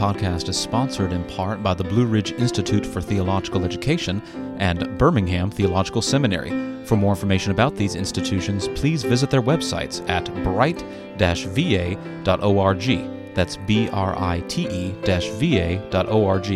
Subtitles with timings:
[0.00, 4.22] podcast is sponsored in part by the Blue Ridge Institute for Theological Education
[4.58, 6.86] and Birmingham Theological Seminary.
[6.86, 10.82] For more information about these institutions, please visit their websites at bright
[11.18, 13.34] va.org.
[13.34, 16.50] That's B R I T E va.org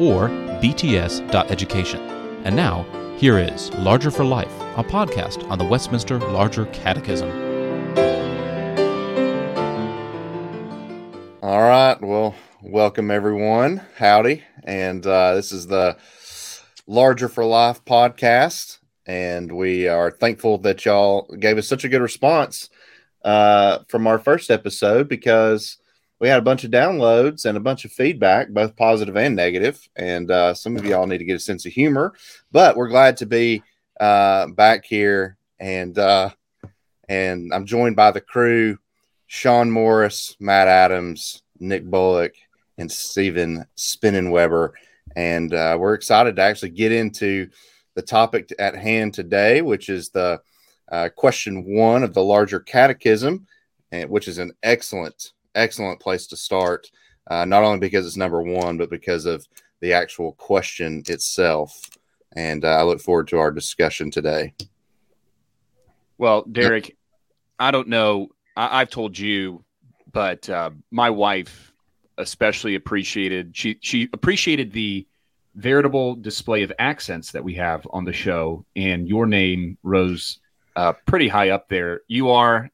[0.00, 0.28] or
[0.62, 2.00] bts.education.
[2.44, 2.86] And now,
[3.18, 7.28] here is Larger for Life, a podcast on the Westminster Larger Catechism.
[12.86, 13.82] Welcome everyone.
[13.96, 14.44] Howdy.
[14.62, 15.96] And uh, this is the
[16.86, 18.78] Larger for Life podcast.
[19.06, 22.70] And we are thankful that y'all gave us such a good response
[23.24, 25.78] uh, from our first episode because
[26.20, 29.80] we had a bunch of downloads and a bunch of feedback, both positive and negative.
[29.96, 32.14] And uh, some of y'all need to get a sense of humor,
[32.52, 33.64] but we're glad to be
[33.98, 35.38] uh, back here.
[35.58, 36.30] And uh,
[37.08, 38.78] and I'm joined by the crew
[39.26, 42.34] Sean Morris, Matt Adams, Nick Bullock,
[42.78, 44.70] and Stephen Spinnenweber.
[45.14, 47.48] And uh, we're excited to actually get into
[47.94, 50.40] the topic at hand today, which is the
[50.90, 53.46] uh, question one of the larger catechism,
[53.92, 56.90] and, which is an excellent, excellent place to start,
[57.28, 59.46] uh, not only because it's number one, but because of
[59.80, 61.90] the actual question itself.
[62.34, 64.54] And uh, I look forward to our discussion today.
[66.18, 66.96] Well, Derek,
[67.58, 69.64] I don't know I, have told you,
[70.10, 71.72] but uh, my wife
[72.18, 75.06] especially appreciated she she appreciated the
[75.54, 80.38] veritable display of accents that we have on the show, and your name rose
[80.76, 82.02] uh, pretty high up there.
[82.06, 82.70] You are,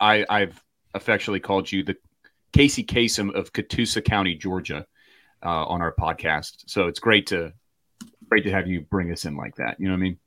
[0.00, 0.60] I, I've
[0.94, 1.96] affectionately called you the
[2.52, 4.84] Casey Kasem of Catoosa County, Georgia,
[5.44, 6.64] uh, on our podcast.
[6.66, 7.52] So it's great to
[8.28, 9.78] great to have you bring us in like that.
[9.78, 10.18] You know what I mean?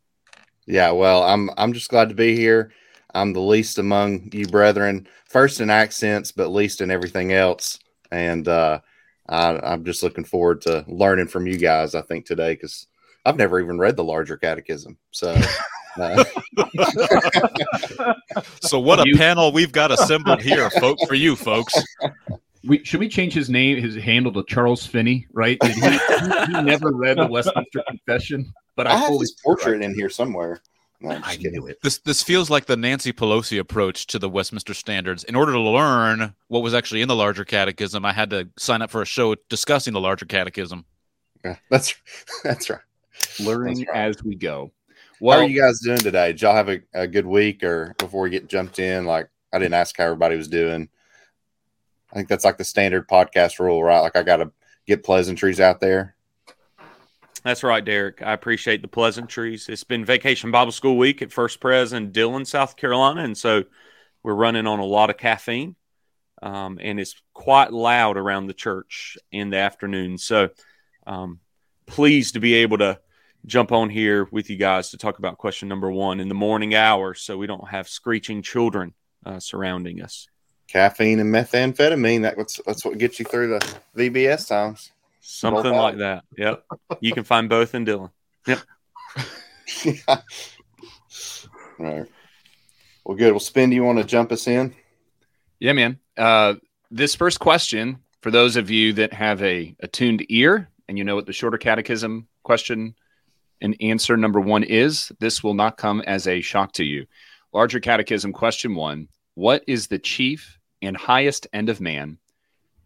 [0.65, 0.91] Yeah.
[0.91, 2.71] Well, I'm I'm just glad to be here.
[3.13, 7.77] I'm the least among you brethren, first in accents, but least in everything else.
[8.11, 8.81] And uh,
[9.27, 11.95] I, am just looking forward to learning from you guys.
[11.95, 12.87] I think today because
[13.25, 14.97] I've never even read the larger catechism.
[15.11, 15.35] So,
[15.99, 16.23] uh.
[18.61, 21.73] so what a you, panel we've got assembled here, folks, for you folks.
[22.63, 25.27] We, should we change his name, his handle to Charles Finney?
[25.33, 25.57] Right?
[25.63, 29.95] He, he, he, never read the Westminster Confession, but I, I have his portrait in
[29.95, 30.61] here somewhere.
[31.01, 31.81] No, I knew it.
[31.81, 35.23] This this feels like the Nancy Pelosi approach to the Westminster Standards.
[35.23, 38.83] In order to learn what was actually in the larger catechism, I had to sign
[38.83, 40.85] up for a show discussing the larger catechism.
[41.43, 41.95] Yeah, that's
[42.43, 42.79] that's right.
[43.39, 44.09] Learning that's right.
[44.09, 44.71] as we go.
[45.19, 46.27] Well, how are you guys doing today?
[46.27, 49.05] Did y'all have a, a good week or before we get jumped in?
[49.05, 50.87] Like I didn't ask how everybody was doing.
[52.11, 54.01] I think that's like the standard podcast rule, right?
[54.01, 54.51] Like I gotta
[54.85, 56.15] get pleasantries out there.
[57.43, 58.21] That's right, Derek.
[58.21, 59.67] I appreciate the pleasantries.
[59.67, 63.63] It's been Vacation Bible School Week at First Pres in Dillon, South Carolina, and so
[64.21, 65.75] we're running on a lot of caffeine,
[66.43, 70.19] um, and it's quite loud around the church in the afternoon.
[70.19, 70.49] So,
[71.07, 71.39] um,
[71.87, 72.99] pleased to be able to
[73.47, 76.75] jump on here with you guys to talk about question number one in the morning
[76.75, 78.93] hours, so we don't have screeching children
[79.25, 80.27] uh, surrounding us.
[80.67, 82.21] Caffeine and methamphetamine.
[82.21, 84.91] That's that's what gets you through the VBS times.
[85.21, 86.23] Something like that.
[86.37, 86.65] Yep.
[86.99, 88.09] You can find both in Dillon.
[88.47, 88.59] Yep.
[89.85, 90.21] yeah.
[91.77, 92.05] Right.
[93.05, 93.31] Well, good.
[93.31, 94.75] Well, Spin, do you want to jump us in?
[95.59, 95.99] Yeah, man.
[96.17, 96.55] Uh,
[96.89, 101.15] this first question, for those of you that have a attuned ear and you know
[101.15, 102.95] what the shorter catechism question
[103.61, 107.05] and answer number one is, this will not come as a shock to you.
[107.53, 112.17] Larger catechism question one What is the chief and highest end of man?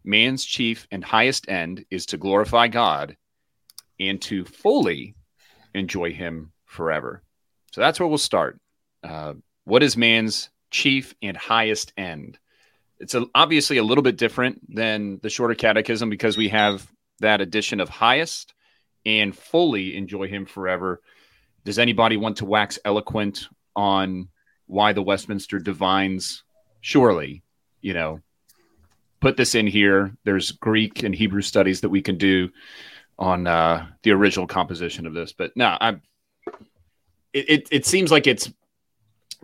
[0.06, 3.16] Man's chief and highest end is to glorify God
[3.98, 5.16] and to fully
[5.74, 7.22] enjoy Him forever.
[7.72, 8.58] So that's where we'll start.
[9.02, 9.34] Uh,
[9.64, 12.38] what is man's chief and highest end?
[12.98, 16.90] It's a, obviously a little bit different than the shorter catechism because we have
[17.20, 18.54] that addition of highest
[19.04, 21.02] and fully enjoy Him forever.
[21.64, 24.28] Does anybody want to wax eloquent on
[24.66, 26.44] why the Westminster Divines?
[26.80, 27.42] Surely,
[27.80, 28.20] you know,
[29.26, 30.16] put this in here.
[30.22, 32.48] There's Greek and Hebrew studies that we can do
[33.18, 35.32] on uh, the original composition of this.
[35.32, 36.00] But no, I'm.
[37.32, 38.52] It, it, it seems like it's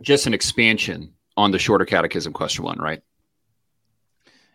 [0.01, 3.01] just an expansion on the shorter catechism question one, right?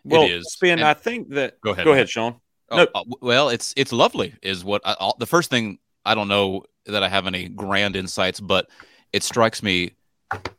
[0.03, 0.51] Well, it is.
[0.51, 0.79] Spin.
[0.79, 1.61] And, I think that.
[1.61, 1.85] Go ahead.
[1.85, 2.37] Go ahead, Sean.
[2.71, 2.87] Oh, no.
[2.95, 4.33] Uh, well, it's it's lovely.
[4.41, 5.77] Is what I, all, the first thing.
[6.05, 8.67] I don't know that I have any grand insights, but
[9.13, 9.91] it strikes me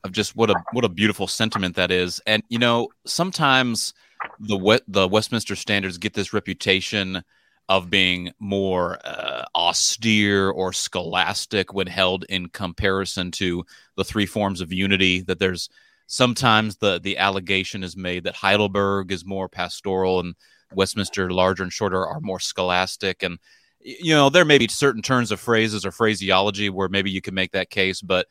[0.04, 2.20] of just what a what a beautiful sentiment that is.
[2.24, 3.94] And you know, sometimes
[4.40, 7.22] the the Westminster Standards get this reputation
[7.68, 13.64] of being more uh, austere or scholastic when held in comparison to
[13.96, 15.20] the three forms of unity.
[15.20, 15.68] That there's
[16.06, 20.34] sometimes the the allegation is made that Heidelberg is more pastoral and
[20.74, 23.38] Westminster larger and shorter are more scholastic and
[23.80, 27.34] you know there may be certain turns of phrases or phraseology where maybe you can
[27.34, 28.26] make that case but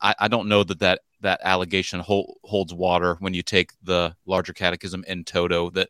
[0.00, 4.14] i, I don't know that that that allegation hold, holds water when you take the
[4.26, 5.88] larger catechism in toto that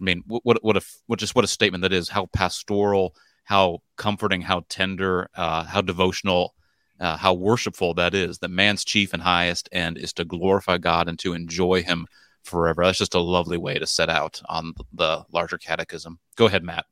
[0.00, 3.14] i mean what what a what just what a statement that is how pastoral
[3.44, 6.54] how comforting how tender uh, how devotional
[7.00, 11.08] uh, how worshipful that is that man's chief and highest end is to glorify god
[11.08, 12.06] and to enjoy him
[12.48, 12.84] forever.
[12.84, 16.18] That's just a lovely way to set out on the larger catechism.
[16.36, 16.86] Go ahead matt.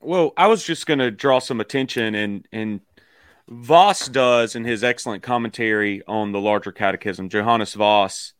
[0.00, 2.80] Well, I was just going to draw some attention, and and
[3.48, 7.28] Vos does in his excellent commentary on the larger catechism.
[7.28, 8.32] Johannes Vos,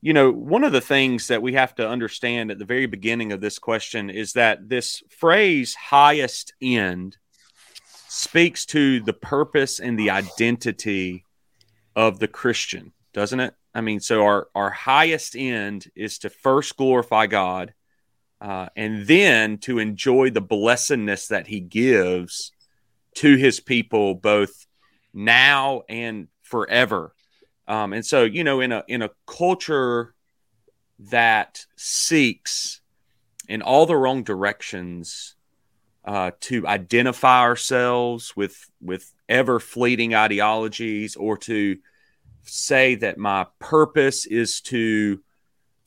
[0.00, 3.32] you know, one of the things that we have to understand at the very beginning
[3.32, 7.16] of this question is that this phrase "highest end"
[8.08, 11.24] speaks to the purpose and the identity
[11.96, 13.54] of the Christian, doesn't it?
[13.72, 17.72] I mean, so our our highest end is to first glorify God
[18.40, 22.52] uh, and then to enjoy the blessedness that he gives
[23.14, 24.66] to his people both
[25.12, 27.14] now and forever.
[27.66, 30.14] Um, and so you know in a in a culture
[30.98, 32.80] that seeks
[33.48, 35.34] in all the wrong directions
[36.04, 41.78] uh, to identify ourselves with with ever fleeting ideologies or to
[42.42, 45.22] say that my purpose is to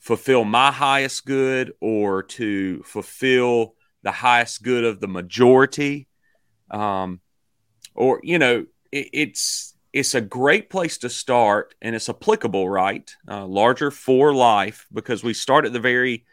[0.00, 6.07] fulfill my highest good or to fulfill the highest good of the majority
[6.70, 7.20] um,
[7.94, 13.14] or you know it, it's it's a great place to start and it's applicable right?
[13.28, 16.24] Uh, larger for life because we start at the very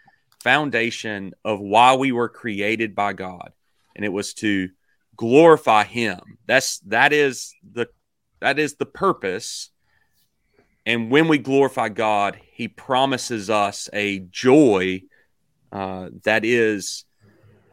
[0.44, 3.52] foundation of why we were created by god
[3.96, 4.70] and it was to
[5.16, 6.20] glorify him.
[6.46, 7.88] That's that is the
[8.40, 9.70] that is the purpose.
[10.86, 15.02] And when we glorify God, He promises us a joy
[15.72, 17.06] uh, that is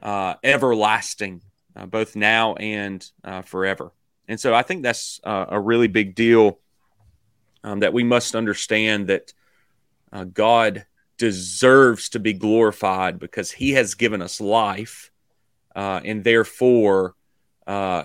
[0.02, 1.42] uh, everlasting,
[1.76, 3.92] uh, both now and uh, forever.
[4.28, 6.58] And so I think that's uh, a really big deal
[7.64, 9.32] um, that we must understand that
[10.12, 10.86] uh, God
[11.18, 15.10] deserves to be glorified because He has given us life,
[15.74, 17.14] and therefore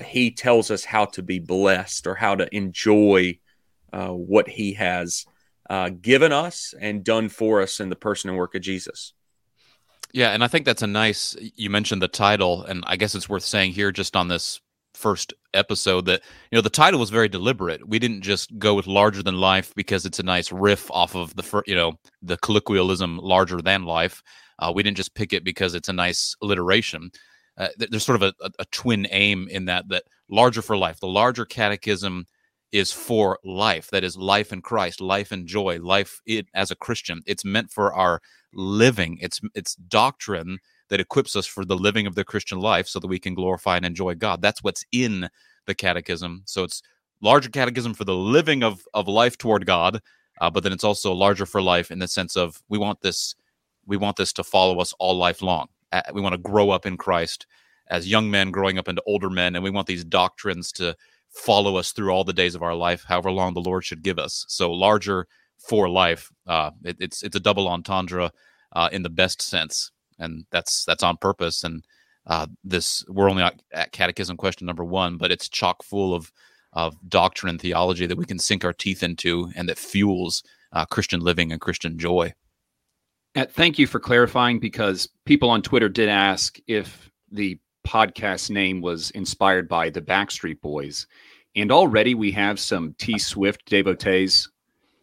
[0.05, 3.39] He tells us how to be blessed or how to enjoy
[3.93, 5.25] uh, what he has
[5.69, 9.13] uh, given us and done for us in the person and work of Jesus.
[10.13, 11.35] Yeah, and I think that's a nice.
[11.39, 14.61] You mentioned the title, and I guess it's worth saying here, just on this
[14.93, 16.21] first episode, that
[16.51, 17.87] you know the title was very deliberate.
[17.87, 21.35] We didn't just go with larger than life because it's a nice riff off of
[21.35, 24.23] the fir- you know the colloquialism larger than life.
[24.59, 27.11] Uh, we didn't just pick it because it's a nice alliteration.
[27.57, 30.99] Uh, there's sort of a, a, twin aim in that that larger for life.
[30.99, 32.25] The larger catechism
[32.71, 36.75] is for life that is life in christ life and joy life it, as a
[36.75, 38.21] christian it's meant for our
[38.57, 39.17] living.
[39.21, 40.59] It's it's doctrine
[40.89, 43.77] that equips us for the living of the christian life so that we can glorify
[43.77, 44.41] and enjoy god.
[44.41, 45.29] That's what's in
[45.65, 46.41] the catechism.
[46.45, 46.81] So it's
[47.21, 50.01] larger catechism for the living of of life toward god
[50.39, 53.35] uh, but then it's also larger for life in the sense of we want this
[53.85, 55.67] we want this to follow us all life long.
[55.93, 57.47] Uh, we want to grow up in christ
[57.89, 60.95] as young men growing up into older men and we want these doctrines to
[61.29, 64.19] follow us through all the days of our life, however long the Lord should give
[64.19, 64.45] us.
[64.47, 66.31] So larger for life.
[66.45, 68.31] Uh, it, it's it's a double entendre
[68.73, 71.63] uh, in the best sense, and that's that's on purpose.
[71.63, 71.83] And
[72.25, 76.31] uh, this we're only at catechism question number one, but it's chock full of
[76.73, 80.85] of doctrine and theology that we can sink our teeth into, and that fuels uh,
[80.85, 82.33] Christian living and Christian joy.
[83.35, 88.81] Uh, thank you for clarifying, because people on Twitter did ask if the podcast name
[88.81, 91.07] was inspired by the Backstreet Boys.
[91.55, 94.49] And already we have some T Swift devotees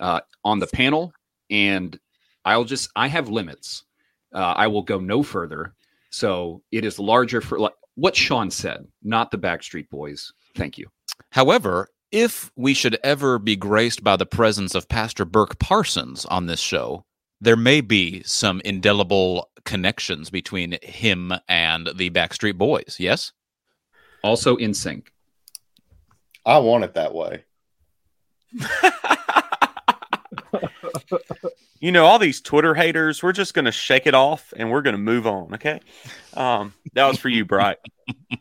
[0.01, 1.13] uh, on the panel.
[1.51, 1.99] And
[2.45, 3.85] I'll just, I have limits.
[4.33, 5.75] Uh, I will go no further.
[6.11, 10.33] So it is larger for like what Sean said, not the Backstreet Boys.
[10.57, 10.89] Thank you.
[11.31, 16.47] However, if we should ever be graced by the presence of Pastor Burk Parsons on
[16.47, 17.05] this show,
[17.41, 22.97] there may be some indelible connections between him and the Backstreet Boys.
[22.99, 23.33] Yes.
[24.23, 25.13] Also in sync.
[26.47, 27.45] I want it that way.
[31.81, 34.83] you know, all these Twitter haters, we're just going to shake it off and we're
[34.83, 35.55] going to move on.
[35.55, 35.81] Okay.
[36.35, 37.79] Um, that was for you, Bright.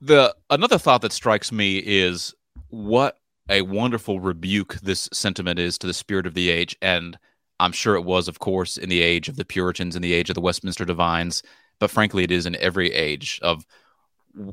[0.00, 2.34] the another thought that strikes me is
[2.68, 6.76] what a wonderful rebuke this sentiment is to the spirit of the age.
[6.80, 7.18] And
[7.60, 10.30] I'm sure it was, of course, in the age of the Puritans, in the age
[10.30, 11.42] of the Westminster Divines,
[11.78, 13.66] but frankly, it is in every age of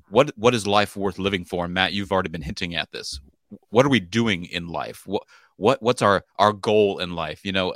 [0.10, 1.66] what what is life worth living for?
[1.66, 3.20] And Matt, you've already been hinting at this.
[3.70, 5.04] What are we doing in life?
[5.06, 5.24] What
[5.60, 7.42] what what's our our goal in life?
[7.44, 7.76] You know,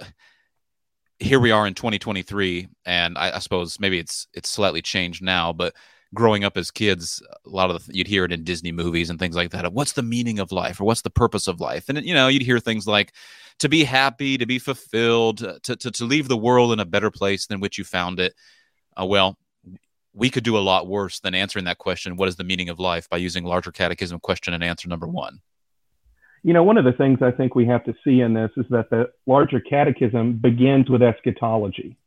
[1.20, 5.54] here we are in 2023, and I, I suppose maybe it's it's slightly changed now,
[5.54, 5.76] but
[6.14, 9.20] growing up as kids, a lot of the, you'd hear it in Disney movies and
[9.20, 9.74] things like that.
[9.74, 11.90] What's the meaning of life or what's the purpose of life?
[11.90, 13.14] And you know, you'd hear things like
[13.60, 17.12] to be happy, to be fulfilled, to to, to leave the world in a better
[17.12, 18.34] place than which you found it.
[19.00, 19.38] Uh, well,
[20.14, 22.16] we could do a lot worse than answering that question.
[22.16, 23.10] What is the meaning of life?
[23.10, 25.42] By using larger catechism question and answer number one.
[26.44, 28.66] You know, one of the things I think we have to see in this is
[28.70, 31.98] that the larger catechism begins with eschatology.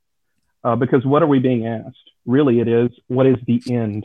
[0.62, 2.06] Uh, because what are we being asked?
[2.26, 4.04] really it is what is the end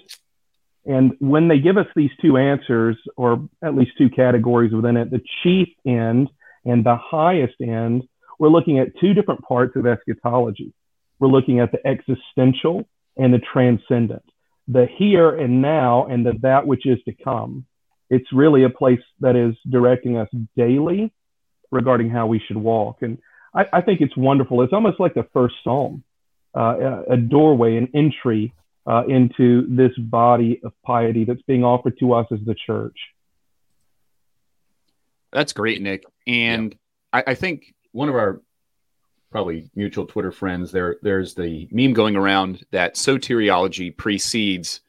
[0.86, 5.10] and when they give us these two answers or at least two categories within it
[5.12, 6.30] the chief end
[6.64, 8.04] and the highest end
[8.40, 10.74] we're looking at two different parts of eschatology
[11.20, 14.24] we're looking at the existential and the transcendent
[14.68, 17.66] the here and now and the that which is to come
[18.12, 21.12] it's really a place that is directing us daily
[21.72, 23.18] regarding how we should walk and
[23.56, 26.03] I, I think it's wonderful it's almost like the first psalm
[26.56, 28.53] uh, a doorway, an entry
[28.86, 32.98] uh, into this body of piety that's being offered to us as the church.
[35.32, 36.03] That's great, Nick.
[36.27, 36.75] And
[37.13, 37.20] yeah.
[37.25, 38.41] I, I, think one of our
[39.32, 44.82] probably mutual Twitter friends there, there's the meme going around that soteriology precedes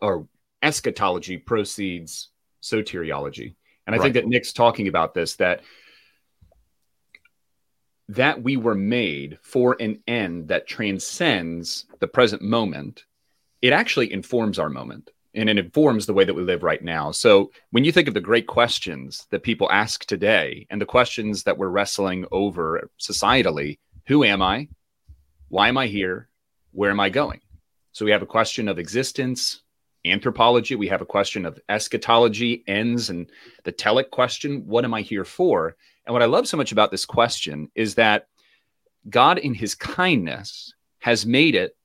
[0.00, 0.28] or
[0.62, 2.28] eschatology proceeds
[2.62, 3.54] soteriology.
[3.86, 4.04] And I right.
[4.04, 5.62] think that Nick's talking about this that
[8.08, 13.04] that we were made for an end that transcends the present moment,
[13.62, 17.12] it actually informs our moment and it informs the way that we live right now.
[17.12, 21.44] So when you think of the great questions that people ask today and the questions
[21.44, 24.68] that we're wrestling over societally, who am I?
[25.48, 26.28] Why am I here?
[26.72, 27.40] Where am I going?
[27.92, 29.62] So we have a question of existence,
[30.04, 33.30] anthropology, we have a question of eschatology, ends, and
[33.64, 35.76] the telic question, what am I here for?
[36.06, 38.26] And what I love so much about this question is that
[39.08, 41.76] God, in his kindness, has made it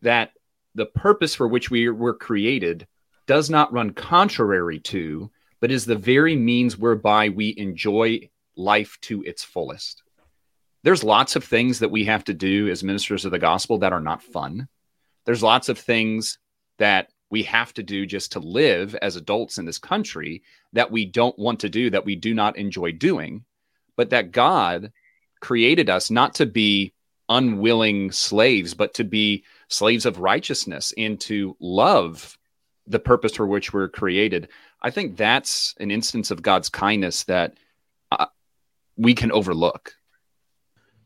[0.00, 0.32] that
[0.74, 2.86] the purpose for which we were created
[3.26, 5.30] does not run contrary to,
[5.60, 10.02] but is the very means whereby we enjoy life to its fullest.
[10.82, 13.92] There's lots of things that we have to do as ministers of the gospel that
[13.92, 14.66] are not fun.
[15.24, 16.38] There's lots of things
[16.82, 21.06] that we have to do just to live as adults in this country that we
[21.06, 23.44] don't want to do, that we do not enjoy doing,
[23.96, 24.90] but that God
[25.40, 26.92] created us not to be
[27.28, 32.36] unwilling slaves, but to be slaves of righteousness and to love
[32.88, 34.48] the purpose for which we're created.
[34.82, 37.58] I think that's an instance of God's kindness that
[38.10, 38.26] uh,
[38.96, 39.94] we can overlook.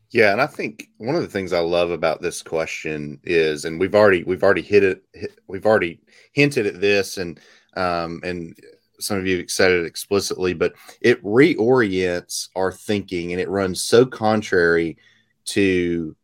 [0.09, 3.79] Yeah, and I think one of the things I love about this question is, and
[3.79, 5.99] we've already we've already hit it, hit, we've already
[6.33, 7.39] hinted at this, and
[7.75, 8.55] um, and
[8.99, 14.05] some of you said it explicitly, but it reorients our thinking, and it runs so
[14.05, 14.97] contrary
[15.45, 16.15] to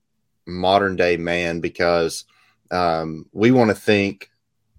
[0.45, 2.25] modern day man because
[2.71, 4.29] um, we want to think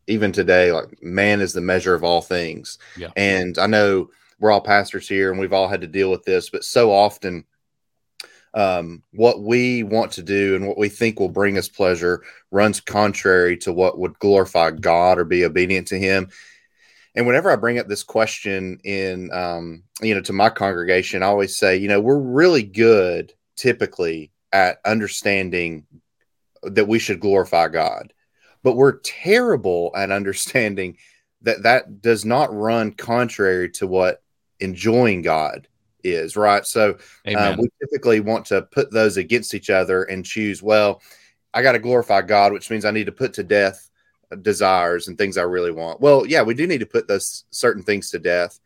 [0.06, 2.78] even today like man is the measure of all things.
[2.96, 3.10] Yeah.
[3.16, 6.48] And I know we're all pastors here, and we've all had to deal with this,
[6.48, 7.44] but so often
[8.54, 12.80] um, what we want to do and what we think will bring us pleasure runs
[12.80, 16.30] contrary to what would glorify God or be obedient to Him.
[17.16, 21.26] And whenever I bring up this question in, um, you know, to my congregation, I
[21.26, 25.86] always say, you know, we're really good typically at understanding
[26.62, 28.12] that we should glorify God,
[28.62, 30.96] but we're terrible at understanding
[31.42, 34.22] that that does not run contrary to what
[34.60, 35.68] enjoying God
[36.04, 36.64] is, right?
[36.66, 36.96] So
[37.36, 41.02] um, we typically want to put those against each other and choose, well,
[41.52, 43.90] I got to glorify God, which means I need to put to death
[44.42, 46.00] desires and things I really want.
[46.00, 48.58] Well, yeah, we do need to put those certain things to death.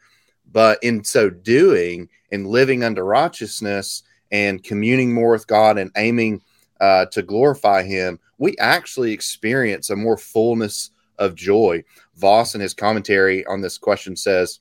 [0.51, 6.43] But in so doing and living under righteousness and communing more with God and aiming
[6.81, 11.85] uh, to glorify Him, we actually experience a more fullness of joy.
[12.17, 14.61] Vos, in his commentary on this question, says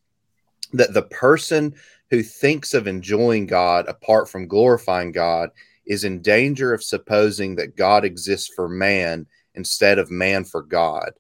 [0.73, 1.73] that the person
[2.09, 5.49] who thinks of enjoying God apart from glorifying God
[5.85, 11.11] is in danger of supposing that God exists for man instead of man for God.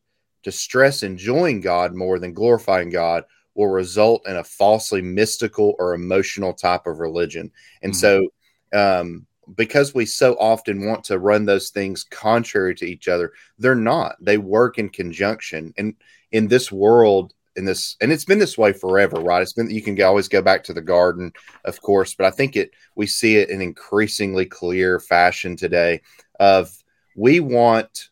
[0.43, 3.23] To stress enjoying God more than glorifying God
[3.55, 7.51] will result in a falsely mystical or emotional type of religion.
[7.81, 7.99] And mm-hmm.
[7.99, 8.27] so,
[8.73, 9.25] um,
[9.55, 14.15] because we so often want to run those things contrary to each other, they're not.
[14.21, 15.73] They work in conjunction.
[15.77, 15.95] And
[16.31, 19.81] in this world, in this and it's been this way forever right it's been you
[19.81, 21.31] can always go back to the garden
[21.65, 26.01] of course but i think it we see it in increasingly clear fashion today
[26.39, 26.71] of
[27.15, 28.09] we want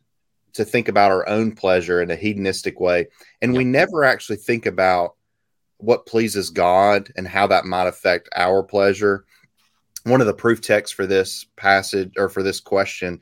[0.53, 3.07] to think about our own pleasure in a hedonistic way
[3.41, 5.15] and we never actually think about
[5.77, 9.25] what pleases god and how that might affect our pleasure
[10.05, 13.19] one of the proof texts for this passage or for this question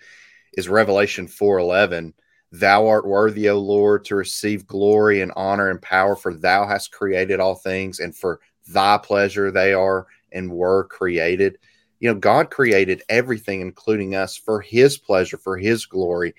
[0.56, 2.14] is Revelation 4:11.
[2.54, 6.92] Thou art worthy, O Lord, to receive glory and honor and power, for thou hast
[6.92, 11.58] created all things, and for thy pleasure they are and were created.
[12.00, 16.36] You know, God created everything, including us, for his pleasure, for his glory.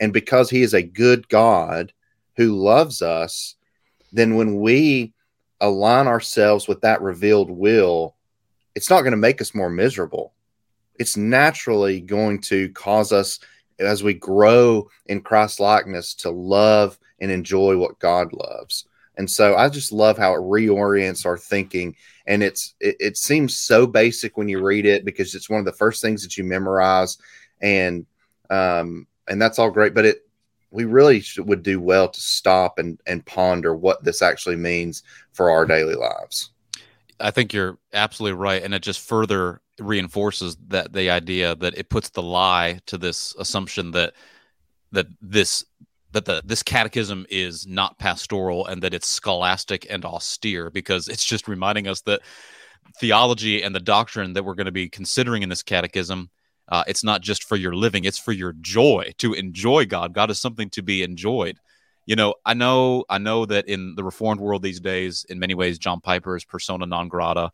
[0.00, 1.92] And because he is a good God
[2.36, 3.56] who loves us,
[4.10, 5.12] then when we
[5.60, 8.16] align ourselves with that revealed will,
[8.74, 10.32] it's not going to make us more miserable.
[10.98, 13.38] It's naturally going to cause us,
[13.78, 18.86] as we grow in Christ likeness, to love and enjoy what God loves.
[19.16, 21.96] And so I just love how it reorients our thinking.
[22.26, 25.66] And it's it, it seems so basic when you read it because it's one of
[25.66, 27.18] the first things that you memorize,
[27.60, 28.06] and
[28.48, 29.94] um, and that's all great.
[29.94, 30.28] But it
[30.70, 35.02] we really should, would do well to stop and and ponder what this actually means
[35.32, 36.50] for our daily lives.
[37.18, 41.88] I think you're absolutely right, and it just further reinforces that the idea that it
[41.88, 44.14] puts the lie to this assumption that
[44.92, 45.64] that this
[46.12, 51.24] that the this catechism is not pastoral and that it's scholastic and austere because it's
[51.24, 52.20] just reminding us that
[52.98, 56.30] theology and the doctrine that we're going to be considering in this catechism
[56.70, 60.12] uh, it's not just for your living it's for your joy to enjoy god.
[60.12, 61.58] God is something to be enjoyed.
[62.06, 65.54] You know i know i know that in the reformed world these days in many
[65.54, 67.52] ways john piper is persona non grata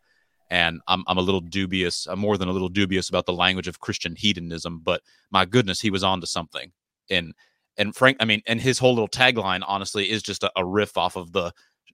[0.50, 3.68] and I'm, I'm a little dubious i'm more than a little dubious about the language
[3.68, 6.72] of christian hedonism but my goodness he was on to something
[7.10, 7.34] and
[7.76, 10.96] and Frank, I mean, and his whole little tagline, honestly, is just a, a riff
[10.96, 11.52] off of the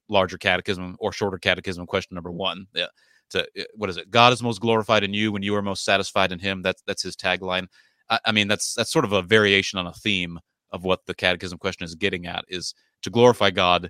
[0.09, 2.67] larger catechism or shorter catechism question number one.
[2.73, 2.87] Yeah.
[3.31, 4.11] To, uh, what is it?
[4.11, 6.61] God is most glorified in you when you are most satisfied in Him.
[6.61, 7.67] That's that's his tagline.
[8.09, 10.39] I, I mean, that's that's sort of a variation on a theme
[10.71, 13.89] of what the catechism question is getting at: is to glorify God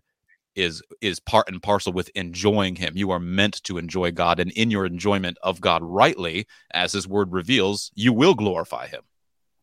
[0.56, 4.52] is is part and parcel with enjoying him you are meant to enjoy god and
[4.52, 9.02] in your enjoyment of god rightly as his word reveals you will glorify him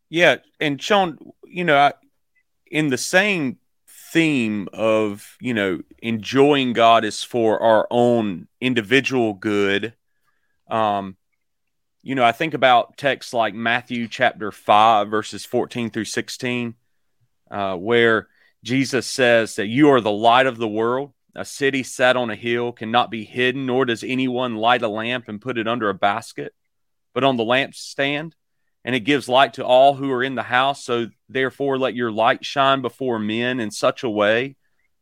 [0.09, 1.92] yeah and sean you know I,
[2.70, 3.59] in the same
[4.11, 9.94] theme of you know enjoying God is for our own individual good.
[10.70, 11.16] Um,
[12.03, 16.74] you know, I think about texts like Matthew chapter five verses fourteen through sixteen,
[17.51, 18.29] uh, where
[18.64, 21.12] Jesus says that you are the light of the world.
[21.35, 25.29] A city set on a hill cannot be hidden, nor does anyone light a lamp
[25.29, 26.53] and put it under a basket,
[27.14, 28.33] but on the lampstand
[28.85, 30.85] and it gives light to all who are in the house.
[30.85, 34.57] So therefore, let your light shine before men in such a way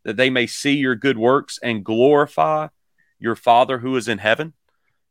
[0.04, 2.68] that they may see your good works and glorify
[3.18, 4.54] your Father who is in heaven.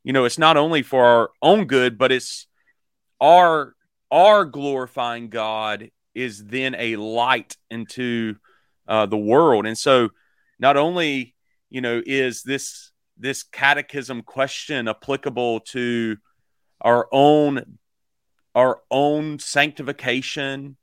[0.03, 2.47] You know, it's not only for our own good, but it's
[3.21, 3.75] our
[4.11, 8.35] our glorifying God is then a light into
[8.87, 10.09] uh, the world, and so
[10.59, 11.35] not only
[11.69, 16.17] you know is this this catechism question applicable to
[16.81, 17.77] our own
[18.53, 20.77] our own sanctification,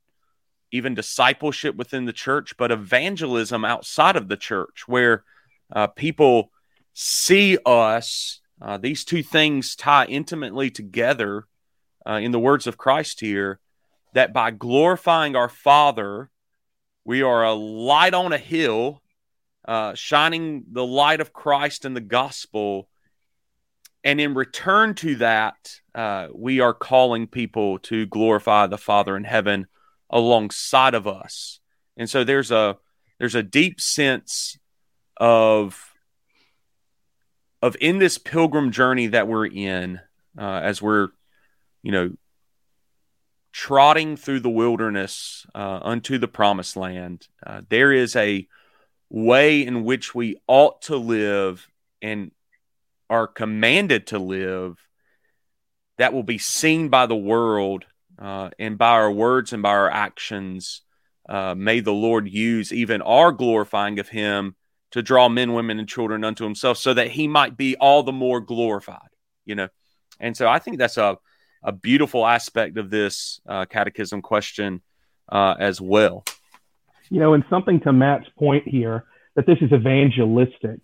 [0.70, 5.24] even discipleship within the church, but evangelism outside of the church, where
[5.74, 6.50] uh, people
[6.92, 8.40] see us.
[8.60, 11.46] Uh, these two things tie intimately together
[12.06, 13.58] uh, in the words of Christ here
[14.12, 16.30] that by glorifying our Father,
[17.04, 19.02] we are a light on a hill,
[19.66, 22.88] uh, shining the light of Christ and the gospel
[24.04, 29.24] and in return to that, uh, we are calling people to glorify the Father in
[29.24, 29.66] heaven
[30.10, 31.60] alongside of us.
[31.96, 32.78] And so there's a
[33.18, 34.58] there's a deep sense
[35.18, 35.94] of
[37.60, 40.00] of in this pilgrim journey that we're in,
[40.36, 41.10] uh, as we're
[41.82, 42.10] you know
[43.52, 48.46] trotting through the wilderness uh, unto the promised land, uh, there is a
[49.10, 51.68] way in which we ought to live
[52.00, 52.32] and
[53.10, 54.78] are commanded to live
[55.98, 57.84] that will be seen by the world
[58.18, 60.80] uh, and by our words and by our actions.
[61.28, 64.56] Uh, may the Lord use even our glorifying of Him
[64.92, 68.12] to draw men, women, and children unto Himself, so that He might be all the
[68.12, 68.98] more glorified.
[69.44, 69.68] You know,
[70.18, 71.18] and so I think that's a
[71.62, 74.82] a beautiful aspect of this uh, catechism question
[75.30, 76.24] uh, as well.
[77.10, 80.80] You know, and something to Matt's point here that this is evangelistic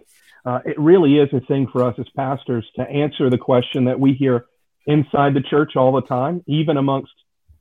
[0.49, 4.01] uh, it really is a thing for us as pastors to answer the question that
[4.01, 4.47] we hear
[4.87, 7.13] inside the church all the time, even amongst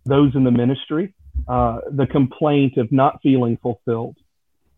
[0.05, 1.13] those in the ministry,
[1.49, 4.15] uh, the complaint of not feeling fulfilled,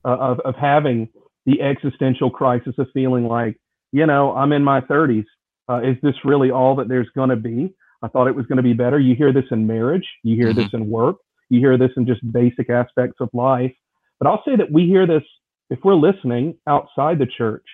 [0.04, 1.10] uh, of, of having
[1.46, 3.60] the existential crisis of feeling like,
[3.92, 5.26] you know, I'm in my 30s.
[5.70, 7.76] Uh, is this really all that there's going to be?
[8.02, 9.00] I thought it was going to be better.
[9.00, 10.62] You hear this in marriage, you hear mm-hmm.
[10.62, 11.18] this in work,
[11.50, 13.74] you hear this in just basic aspects of life.
[14.20, 15.24] But I'll say that we hear this
[15.70, 17.66] if we're listening outside the church.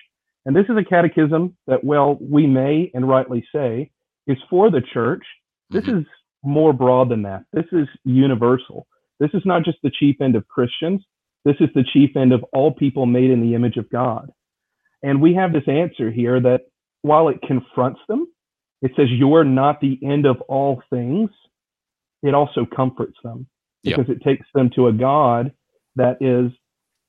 [0.44, 3.90] And this is a catechism that, well, we may and rightly say
[4.26, 5.24] is for the church.
[5.70, 6.00] This Mhm.
[6.00, 6.06] is
[6.44, 7.44] more broad than that.
[7.52, 8.86] This is universal.
[9.18, 11.04] This is not just the chief end of Christians.
[11.44, 14.30] This is the chief end of all people made in the image of God.
[15.02, 16.62] And we have this answer here that
[17.02, 18.26] while it confronts them,
[18.82, 21.30] it says, You're not the end of all things.
[22.22, 23.46] It also comforts them
[23.82, 25.52] because it takes them to a God
[25.96, 26.52] that is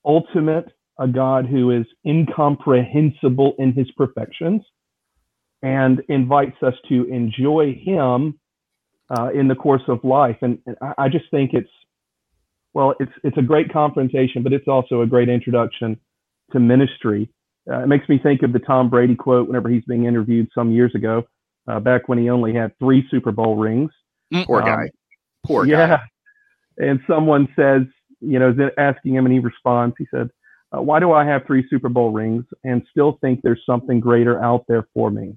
[0.04, 0.66] ultimate,
[0.98, 4.62] a God who is incomprehensible in his perfections,
[5.62, 8.38] and invites us to enjoy him
[9.10, 10.36] uh, in the course of life.
[10.42, 11.70] And, and I, I just think it's,
[12.74, 15.98] well, it's, it's a great confrontation, but it's also a great introduction
[16.52, 17.28] to ministry.
[17.70, 20.70] Uh, it makes me think of the Tom Brady quote whenever he's being interviewed some
[20.70, 21.24] years ago,
[21.68, 23.90] uh, back when he only had three Super Bowl rings.
[24.46, 24.90] Poor Um, guy.
[25.46, 25.88] Poor yeah.
[25.88, 26.02] guy.
[26.78, 27.82] And someone says,
[28.20, 29.96] you know, is asking him, and he responds.
[29.98, 30.30] He said,
[30.76, 34.42] uh, "Why do I have three Super Bowl rings and still think there's something greater
[34.42, 35.36] out there for me?"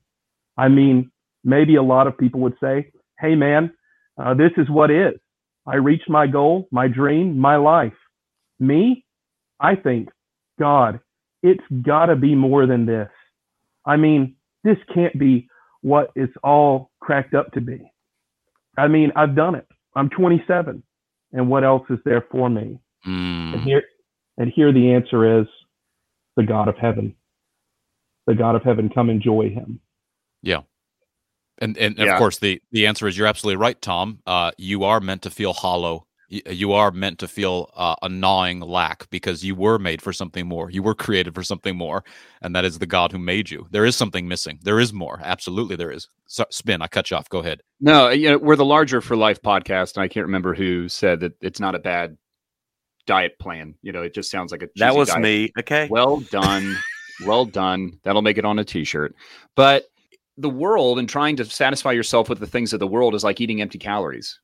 [0.57, 1.11] I mean,
[1.43, 3.73] maybe a lot of people would say, "Hey, man,
[4.17, 5.19] uh, this is what is.
[5.65, 7.93] I reached my goal, my dream, my life.
[8.59, 9.05] Me,
[9.59, 10.09] I think,
[10.59, 10.99] God,
[11.43, 13.09] it's got to be more than this.
[13.85, 15.47] I mean, this can't be
[15.81, 17.91] what it's all cracked up to be.
[18.77, 19.67] I mean, I've done it.
[19.95, 20.81] I'm 27,
[21.33, 22.79] and what else is there for me?
[23.05, 23.63] And Mm.
[23.63, 23.83] here,
[24.37, 25.47] and here the answer is
[26.37, 27.15] the God of heaven.
[28.27, 29.79] The God of heaven, come enjoy Him.
[30.41, 30.61] Yeah.
[31.57, 32.13] And and Yeah.
[32.13, 34.19] of course the the answer is you're absolutely right, Tom.
[34.25, 36.05] Uh, you are meant to feel hollow.
[36.31, 40.13] Y- You are meant to feel uh, a gnawing lack because you were made for
[40.13, 40.69] something more.
[40.69, 42.03] You were created for something more,
[42.41, 43.67] and that is the God who made you.
[43.71, 44.59] There is something missing.
[44.63, 45.19] There is more.
[45.23, 46.07] Absolutely, there is.
[46.27, 46.81] So, spin.
[46.81, 47.27] I cut you off.
[47.29, 47.61] Go ahead.
[47.81, 51.19] No, you know, we're the larger for life podcast, and I can't remember who said
[51.19, 52.17] that it's not a bad
[53.07, 53.75] diet plan.
[53.81, 55.21] You know, it just sounds like a That was diet.
[55.21, 55.51] me.
[55.59, 55.87] Okay.
[55.89, 56.77] Well done.
[57.25, 57.99] well done.
[58.03, 59.15] That'll make it on a t-shirt.
[59.55, 59.83] But
[60.37, 63.41] the world and trying to satisfy yourself with the things of the world is like
[63.41, 64.39] eating empty calories.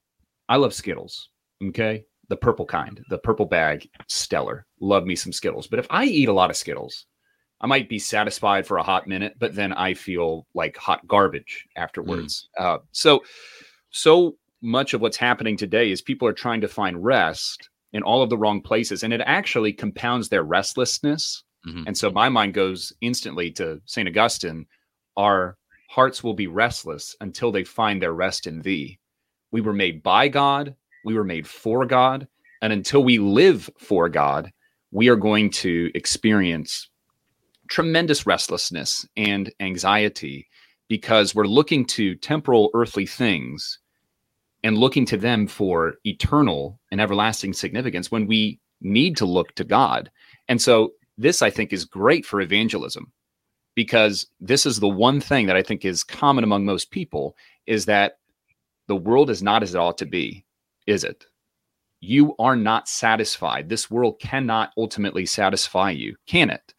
[0.49, 1.29] I love Skittles.
[1.63, 2.05] Okay.
[2.29, 4.65] The purple kind, the purple bag, stellar.
[4.81, 5.67] Love me some Skittles.
[5.67, 7.05] But if I eat a lot of Skittles,
[7.61, 11.65] I might be satisfied for a hot minute, but then I feel like hot garbage
[11.77, 12.49] afterwards.
[12.57, 13.23] Uh, so,
[13.89, 18.21] so much of what's happening today is people are trying to find rest in all
[18.21, 21.43] of the wrong places, and it actually compounds their restlessness.
[21.65, 21.85] Mhm.
[21.87, 24.07] And so my mind goes instantly to St.
[24.07, 24.67] Augustine
[25.17, 25.57] our
[25.89, 28.99] hearts will be restless until they find their rest in thee.
[29.51, 30.75] We were made by God,
[31.07, 32.27] we were made for God,
[32.61, 34.51] and until we live for God,
[34.91, 36.89] we are going to experience
[37.69, 40.49] tremendous restlessness and anxiety
[40.89, 43.79] because we're looking to temporal earthly things
[44.65, 49.63] and looking to them for eternal and everlasting significance when we need to look to
[49.63, 50.11] God.
[50.49, 53.13] And so this I think is great for evangelism
[53.75, 57.85] because this is the one thing that I think is common among most people is
[57.85, 58.17] that
[58.87, 60.43] the world is not as it ought to be,
[60.87, 61.25] is it?
[61.99, 63.69] You are not satisfied.
[63.69, 66.73] This world cannot ultimately satisfy you, can it?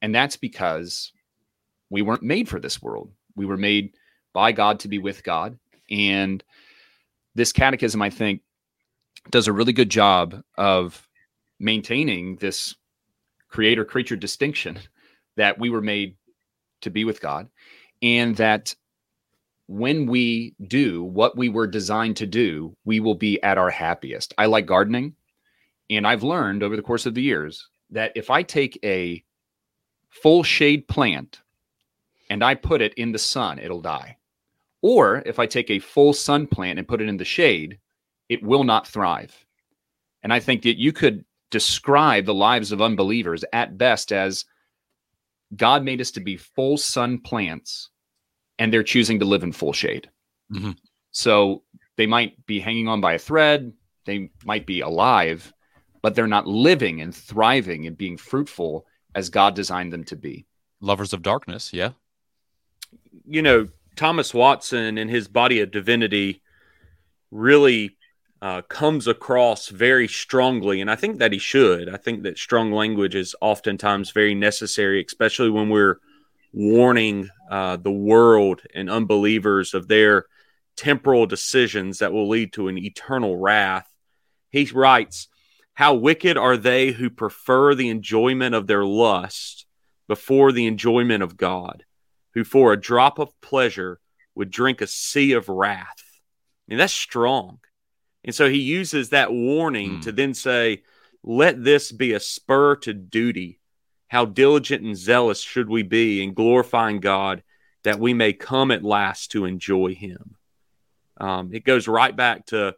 [0.00, 1.12] And that's because
[1.90, 3.12] we weren't made for this world.
[3.36, 3.94] We were made
[4.32, 5.58] by God to be with God.
[5.90, 6.42] And
[7.34, 8.42] this catechism, I think,
[9.30, 11.06] does a really good job of
[11.60, 12.74] maintaining this
[13.48, 14.78] creator creature distinction
[15.36, 16.16] that we were made
[16.82, 17.48] to be with God
[18.02, 18.74] and that
[19.66, 24.34] when we do what we were designed to do, we will be at our happiest.
[24.38, 25.14] I like gardening,
[25.90, 29.22] and I've learned over the course of the years that if I take a
[30.08, 31.40] full shade plant
[32.30, 34.16] and I put it in the sun, it'll die.
[34.82, 37.78] Or if I take a full sun plant and put it in the shade,
[38.28, 39.46] it will not thrive.
[40.22, 44.44] And I think that you could describe the lives of unbelievers at best as
[45.54, 47.90] God made us to be full sun plants
[48.62, 50.08] and they're choosing to live in full shade.
[50.52, 50.76] Mhm.
[51.10, 51.64] So
[51.96, 53.72] they might be hanging on by a thread,
[54.04, 55.52] they might be alive,
[56.00, 60.46] but they're not living and thriving and being fruitful as God designed them to be.
[60.80, 61.72] Lovers of darkness.
[61.72, 61.92] Yeah.
[63.26, 66.42] you know, Thomas Watson and his body of divinity
[67.30, 67.96] really
[68.40, 70.80] uh, comes across very strongly.
[70.80, 71.88] And I think that he should.
[71.88, 75.98] I think that strong language is oftentimes very necessary, especially when we're
[76.52, 80.26] warning uh, the world and unbelievers of their
[80.76, 83.88] temporal decisions that will lead to an eternal wrath.
[84.50, 85.28] He writes,
[85.74, 89.66] How wicked are they who prefer the enjoyment of their lust
[90.08, 91.84] before the enjoyment of God,
[92.34, 93.98] who for a drop of pleasure
[94.34, 96.02] would drink a sea of wrath.
[96.68, 97.58] I mean, that's strong.
[98.24, 100.00] And so he uses that warning Hmm.
[100.00, 100.82] to then say,
[101.22, 103.60] Let this be a spur to duty.
[104.12, 107.42] How diligent and zealous should we be in glorifying God
[107.82, 110.36] that we may come at last to enjoy him.
[111.16, 112.76] Um, it goes right back to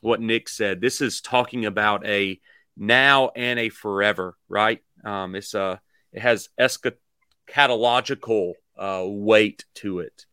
[0.00, 0.80] what Nick said.
[0.80, 2.40] This is talking about a
[2.76, 4.82] now and a forever, right?
[5.04, 5.80] Um, it's a
[6.12, 10.26] it has eschatological uh, weight to it.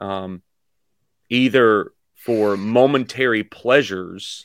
[0.00, 0.42] Um,
[1.30, 4.44] either for momentary pleasures,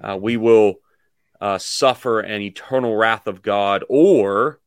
[0.00, 0.76] uh, we will
[1.40, 4.60] uh, suffer an eternal wrath of God, or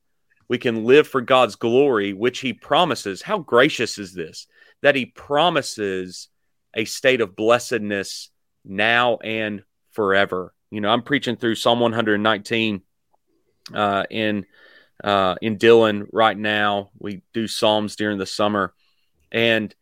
[0.48, 3.22] we can live for God's glory, which He promises.
[3.22, 4.48] How gracious is this?
[4.82, 6.30] That He promises
[6.74, 8.30] a state of blessedness
[8.66, 10.54] now and forever.
[10.72, 12.82] You know, I'm preaching through Psalm 119
[13.74, 14.46] uh, in
[15.04, 16.90] uh, in Dillon right now.
[16.98, 18.74] We do Psalms during the summer,
[19.32, 19.74] and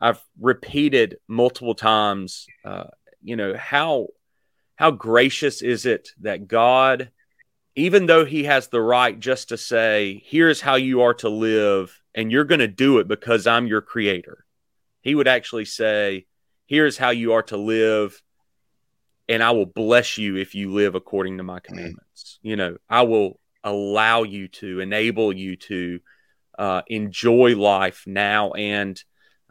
[0.00, 2.46] I've repeated multiple times.
[2.64, 2.84] Uh,
[3.22, 4.08] you know how
[4.78, 7.10] how gracious is it that God,
[7.74, 12.00] even though He has the right just to say, "Here's how you are to live,"
[12.14, 14.44] and you're going to do it because I'm your Creator,
[15.00, 16.26] He would actually say,
[16.66, 18.22] "Here's how you are to live."
[19.28, 22.38] And I will bless you if you live according to my commandments.
[22.40, 26.00] You know, I will allow you to enable you to
[26.56, 29.02] uh, enjoy life now and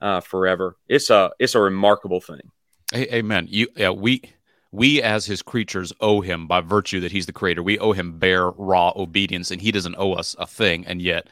[0.02, 0.78] uh, forever.
[0.88, 2.50] It's a it's a remarkable thing.
[2.96, 3.48] Amen.
[3.50, 4.22] You yeah we
[4.72, 7.64] we as his creatures owe him by virtue that he's the creator.
[7.64, 10.86] We owe him bare raw obedience, and he doesn't owe us a thing.
[10.86, 11.28] And yet,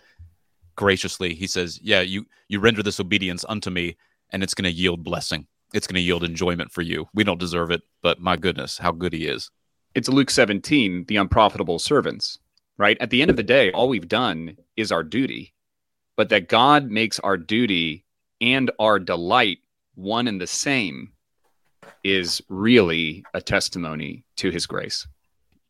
[0.76, 3.98] graciously, he says, "Yeah, you you render this obedience unto me,
[4.32, 5.48] and it's going to yield blessing.
[5.74, 7.08] It's going to yield enjoyment for you.
[7.14, 9.52] We don't deserve it, but my goodness, how good he is."
[9.94, 12.40] It's Luke 17, the unprofitable servants
[12.78, 12.98] right?
[13.00, 15.54] At the end of the day, all we've done is our duty,
[16.16, 18.06] but that God makes our duty
[18.42, 19.60] and our delight
[19.96, 21.12] one and the same
[22.04, 25.08] is really a testimony to his grace.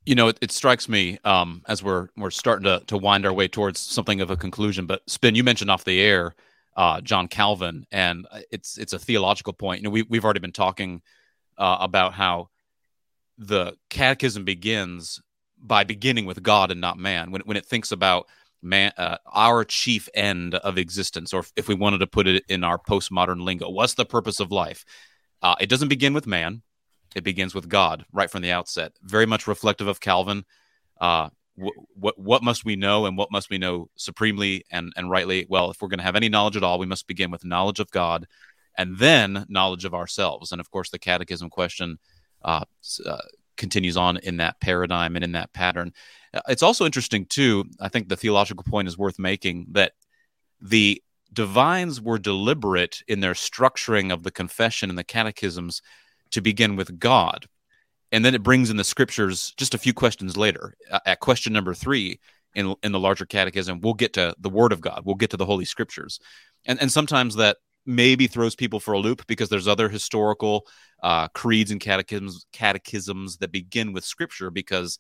[0.06, 3.34] You know, it, it strikes me um, as we're we're starting to to wind our
[3.34, 4.86] way towards something of a conclusion.
[4.86, 6.36] But Spin, you mentioned off the air,
[6.76, 9.82] uh, John Calvin, and it's it's a theological point.
[9.82, 11.02] You know, we we've already been talking
[11.58, 12.50] uh, about how
[13.38, 15.22] the catechism begins
[15.58, 17.32] by beginning with God and not man.
[17.32, 18.28] When when it thinks about
[18.62, 22.64] man, uh, our chief end of existence, or if we wanted to put it in
[22.64, 24.86] our postmodern lingo, what's the purpose of life?
[25.46, 26.64] Uh, it doesn't begin with man;
[27.16, 28.94] it begins with God right from the outset.
[29.04, 30.44] Very much reflective of Calvin.
[31.00, 31.30] Uh,
[31.94, 35.46] what what must we know, and what must we know supremely and and rightly?
[35.48, 37.80] Well, if we're going to have any knowledge at all, we must begin with knowledge
[37.80, 38.26] of God,
[38.76, 40.52] and then knowledge of ourselves.
[40.52, 42.00] And of course, the Catechism question
[42.44, 42.66] uh,
[43.06, 43.18] uh,
[43.56, 45.94] continues on in that paradigm and in that pattern.
[46.34, 47.66] Uh, it's also interesting, too.
[47.80, 49.92] I think the theological point is worth making that
[50.60, 55.82] the divines were deliberate in their structuring of the confession and the catechisms
[56.32, 57.48] to begin with God.
[58.12, 60.76] And then it brings in the scriptures just a few questions later.
[61.06, 62.20] At question number three
[62.54, 65.38] in, in the larger catechism, we'll get to the Word of God, we'll get to
[65.38, 66.20] the Holy Scriptures.
[66.66, 70.66] And, and sometimes that maybe throws people for a loop because there's other historical
[71.04, 74.98] uh, creeds and catechisms catechisms that begin with scripture because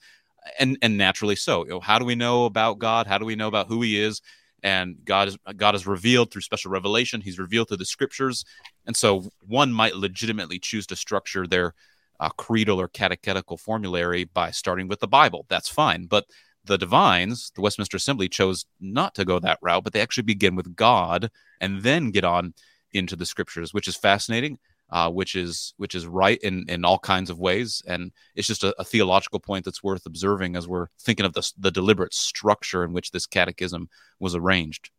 [0.59, 3.35] and and naturally so you know how do we know about god how do we
[3.35, 4.21] know about who he is
[4.65, 7.21] and god is god is revealed through special revelation.
[7.21, 8.43] He's revealed through the scriptures.
[8.87, 11.75] And so one might legitimately choose to structure their
[12.19, 15.45] uh, creedal or catechetical formulary by starting with the bible.
[15.49, 16.07] That's fine.
[16.07, 16.25] But
[16.63, 20.55] the divines the westminster assembly chose not to go that route but they actually begin
[20.55, 21.29] with god
[21.61, 22.55] and then get on
[22.95, 24.57] into the scriptures, which is fascinating,
[24.89, 28.63] uh, which is which is right in in all kinds of ways, and it's just
[28.63, 32.83] a, a, theological point that's worth observing as we're thinking of the the deliberate structure
[32.83, 34.89] in which this catechism was arranged.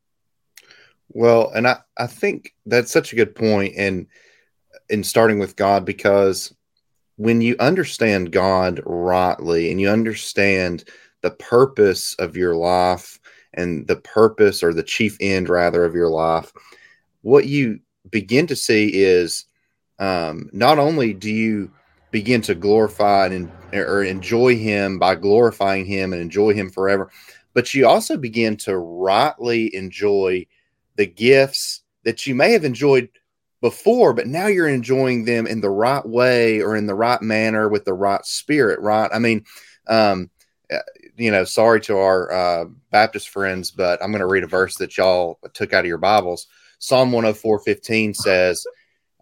[1.08, 4.06] Well, and I I think that's such a good point, and
[4.88, 6.54] in starting with God because
[7.16, 10.84] when you understand God rightly and you understand
[11.22, 13.18] the purpose of your life
[13.54, 16.52] and the purpose or the chief end rather of your life
[17.22, 19.46] what you begin to see is
[19.98, 21.70] um, not only do you
[22.10, 27.10] begin to glorify and or enjoy him by glorifying him and enjoy him forever
[27.52, 30.46] but you also begin to rightly enjoy
[30.96, 33.08] the gifts that you may have enjoyed
[33.60, 37.68] before but now you're enjoying them in the right way or in the right manner
[37.68, 39.10] with the right spirit right?
[39.12, 39.44] I mean
[39.88, 40.30] um,
[40.72, 40.78] uh,
[41.16, 44.76] you know sorry to our uh, baptist friends but i'm going to read a verse
[44.76, 46.46] that y'all took out of your bibles.
[46.78, 48.66] Psalm 104 15 says,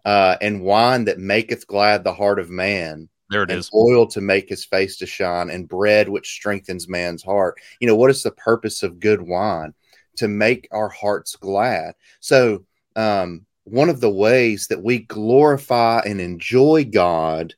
[0.05, 3.09] uh, and wine that maketh glad the heart of man.
[3.29, 3.71] There it is.
[3.73, 7.59] Oil to make his face to shine, and bread which strengthens man's heart.
[7.79, 9.73] You know, what is the purpose of good wine?
[10.17, 11.95] To make our hearts glad.
[12.19, 12.65] So,
[12.95, 17.55] um, one of the ways that we glorify and enjoy God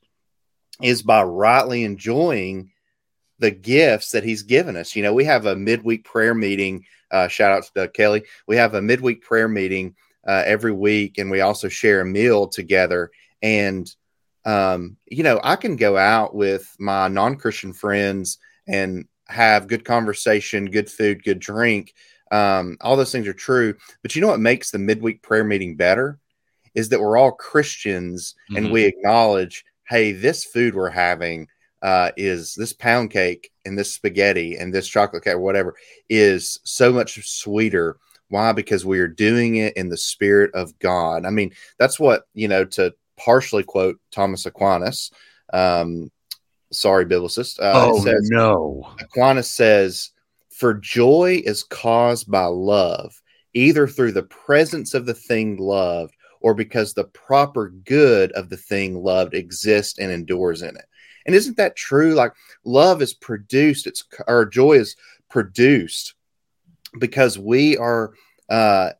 [0.82, 2.72] is by rightly enjoying
[3.40, 4.96] the gifts that He's given us.
[4.96, 8.24] You know, we have a midweek prayer meeting uh, shout out to Doug Kelly.
[8.48, 9.96] We have a midweek prayer meeting
[10.28, 13.12] uh, every week, and we also share a meal together.
[13.42, 13.90] And
[14.46, 18.38] um, you know, I can go out with my non-Christian friends
[18.68, 21.94] and have good conversation, good food, good drink.
[22.32, 23.76] Um, all those things are true.
[24.02, 26.20] But you know what makes the midweek prayer meeting better
[26.76, 28.58] is that we're all Christians mm-hmm.
[28.58, 31.48] and we acknowledge, hey, this food we're having
[31.82, 35.76] uh, is this pound cake and this spaghetti and this chocolate cake or whatever
[36.10, 37.98] is so much sweeter.
[38.30, 38.52] Why?
[38.52, 41.26] Because we are doing it in the spirit of God.
[41.26, 45.12] I mean, that's what, you know, to partially quote Thomas Aquinas.
[45.54, 46.12] Um,
[46.72, 47.60] sorry, biblicist.
[47.60, 48.90] Uh, oh, says, no.
[49.00, 50.12] Aquinas says,
[50.50, 53.22] For joy is caused by love,
[53.54, 58.58] either through the presence of the thing loved or because the proper good of the
[58.58, 60.86] thing loved exists and endures in it.
[61.26, 62.14] And isn't that true?
[62.14, 64.96] Like love is produced, it's our joy is
[65.30, 66.14] produced
[67.00, 68.14] because we are
[68.50, 68.92] uh,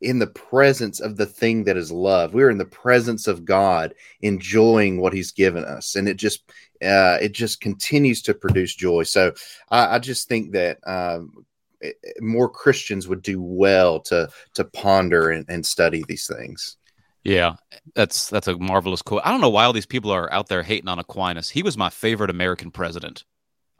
[0.00, 2.34] in the presence of the thing that is love.
[2.34, 6.42] We're in the presence of God, enjoying what He's given us, and it just
[6.82, 9.02] uh, it just continues to produce joy.
[9.02, 9.32] So
[9.70, 11.44] I, I just think that um,
[11.80, 16.76] it, more Christians would do well to to ponder and, and study these things.
[17.24, 17.56] Yeah,
[17.94, 19.22] that's that's a marvelous quote.
[19.24, 21.50] I don't know why all these people are out there hating on Aquinas.
[21.50, 23.24] He was my favorite American president.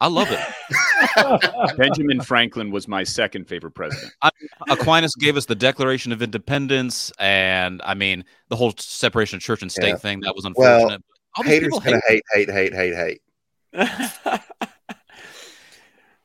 [0.01, 1.77] I love it.
[1.77, 4.13] Benjamin Franklin was my second favorite president.
[4.23, 4.31] I,
[4.69, 9.63] Aquinas gave us the Declaration of Independence, and I mean the whole separation of church
[9.63, 9.97] and state yeah.
[9.97, 10.21] thing.
[10.21, 11.03] That was unfortunate.
[11.37, 13.21] Well, haters gonna hate, hate, hate, hate, hate, hate.
[13.73, 14.41] well,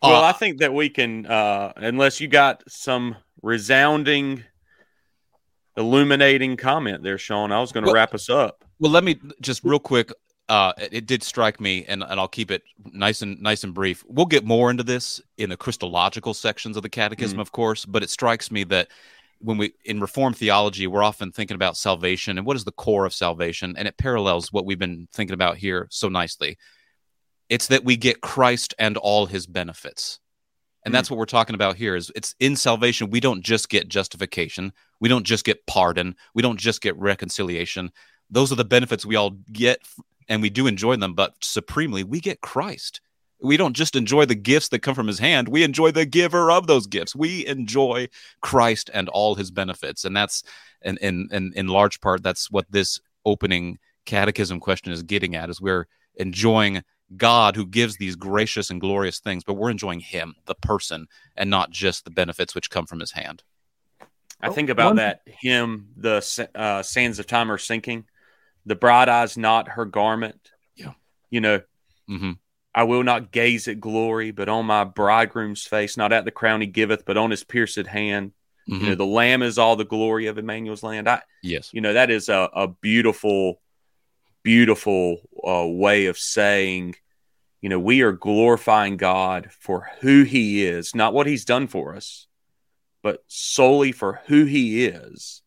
[0.01, 4.43] uh, I think that we can, uh, unless you got some resounding,
[5.77, 7.51] illuminating comment there, Sean.
[7.51, 8.63] I was going to well, wrap us up.
[8.79, 10.11] Well, let me just real quick
[10.49, 14.03] uh, it did strike me, and, and I'll keep it nice and nice and brief.
[14.07, 17.41] We'll get more into this in the Christological sections of the Catechism, mm.
[17.41, 18.89] of course, but it strikes me that
[19.39, 23.05] when we in Reformed theology, we're often thinking about salvation and what is the core
[23.05, 26.57] of salvation, and it parallels what we've been thinking about here so nicely.
[27.49, 30.19] It's that we get Christ and all His benefits,
[30.83, 30.97] and mm.
[30.97, 31.95] that's what we're talking about here.
[31.95, 36.41] Is it's in salvation we don't just get justification, we don't just get pardon, we
[36.41, 37.93] don't just get reconciliation
[38.33, 39.79] those are the benefits we all get
[40.27, 43.01] and we do enjoy them, but supremely, we get Christ.
[43.41, 46.49] We don't just enjoy the gifts that come from his hand, we enjoy the giver
[46.51, 47.15] of those gifts.
[47.15, 48.07] We enjoy
[48.41, 50.05] Christ and all his benefits.
[50.05, 50.43] And that's,
[50.81, 55.49] and in, in, in large part, that's what this opening catechism question is getting at
[55.49, 56.83] is we're enjoying
[57.17, 61.49] God who gives these gracious and glorious things, but we're enjoying him, the person, and
[61.49, 63.43] not just the benefits which come from his hand.
[64.41, 68.05] I think about One, that hymn, the uh, sands of time are sinking
[68.65, 70.51] the bright eyes not her garment.
[70.75, 70.93] Yeah.
[71.29, 71.61] You know,
[72.09, 72.31] mm-hmm.
[72.75, 76.61] I will not gaze at glory, but on my bridegroom's face, not at the crown
[76.61, 78.31] he giveth, but on his pierced hand.
[78.69, 78.83] Mm-hmm.
[78.83, 81.07] You know, the lamb is all the glory of Emmanuel's land.
[81.09, 81.69] I, yes.
[81.73, 83.61] You know, that is a, a beautiful,
[84.41, 86.95] beautiful uh, way of saying,
[87.61, 91.95] you know, we are glorifying God for who he is, not what he's done for
[91.95, 92.27] us,
[93.01, 95.41] but solely for who he is.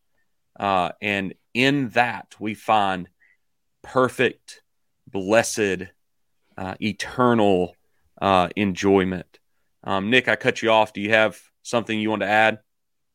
[0.59, 3.09] Uh, and in that we find
[3.83, 4.63] perfect,
[5.11, 5.85] blessed,
[6.59, 7.75] uh, eternal
[8.21, 9.39] uh, enjoyment.
[9.83, 10.93] Um, Nick, I cut you off.
[10.93, 12.59] Do you have something you want to add?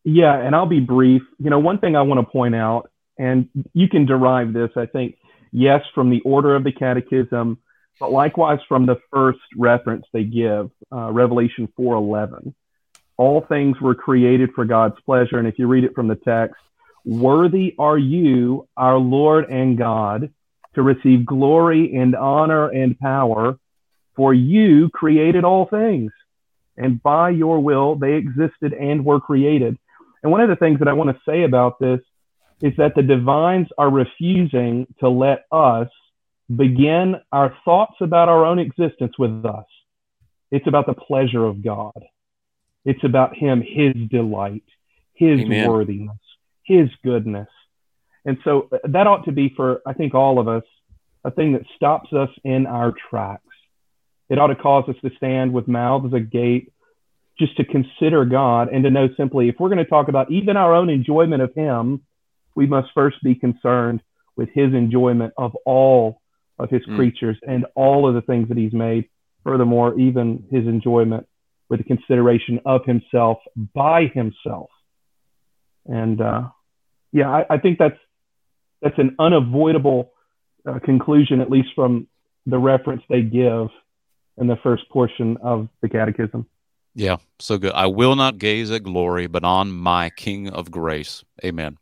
[0.03, 1.21] Yeah, and I'll be brief.
[1.37, 4.87] You know, one thing I want to point out, and you can derive this, I
[4.87, 5.17] think,
[5.51, 7.59] yes, from the order of the catechism,
[7.99, 12.55] but likewise from the first reference they give, uh, Revelation 4:11.
[13.17, 16.55] All things were created for God's pleasure, and if you read it from the text,
[17.03, 20.31] Worthy are you, our Lord and God,
[20.75, 23.57] to receive glory and honor and power,
[24.15, 26.11] for you created all things,
[26.77, 29.77] and by your will they existed and were created.
[30.21, 31.99] And one of the things that I want to say about this
[32.61, 35.87] is that the divines are refusing to let us
[36.55, 39.65] begin our thoughts about our own existence with us.
[40.51, 41.99] It's about the pleasure of God.
[42.85, 44.63] It's about Him, His delight,
[45.13, 45.67] His Amen.
[45.67, 46.17] worthiness
[46.71, 47.49] his goodness.
[48.25, 50.63] And so uh, that ought to be for, I think, all of us,
[51.23, 53.43] a thing that stops us in our tracks.
[54.29, 56.71] It ought to cause us to stand with mouths agape,
[57.37, 60.57] just to consider God and to know simply if we're going to talk about even
[60.57, 62.01] our own enjoyment of Him,
[62.55, 64.01] we must first be concerned
[64.35, 66.21] with His enjoyment of all
[66.59, 66.95] of His mm.
[66.95, 69.09] creatures and all of the things that He's made.
[69.43, 71.27] Furthermore, even His enjoyment
[71.69, 73.39] with the consideration of Himself
[73.73, 74.69] by Himself.
[75.85, 76.49] And uh,
[77.11, 77.97] yeah, I, I, think that's
[78.81, 80.11] that's an unavoidable
[80.65, 82.07] uh, conclusion, at least from
[82.45, 83.67] the reference they give
[84.37, 86.45] in the first portion of the Catechism.
[86.93, 87.73] Yeah, so good.
[87.73, 91.23] I will not gaze at glory, but on my King of grace.
[91.43, 91.77] Amen.